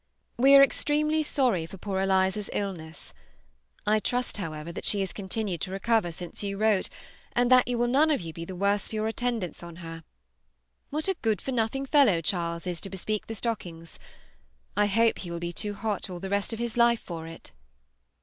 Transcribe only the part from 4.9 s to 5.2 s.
has